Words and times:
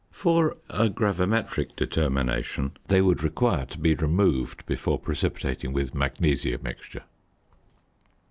For 0.09 0.55
a 0.67 0.89
gravimetric 0.89 1.75
determination 1.75 2.71
they 2.87 3.01
would 3.03 3.21
require 3.21 3.67
to 3.67 3.77
be 3.77 3.93
removed 3.93 4.65
before 4.65 4.97
precipitating 4.97 5.73
with 5.73 5.93
"magnesia 5.93 6.57
mixture." 6.59 7.03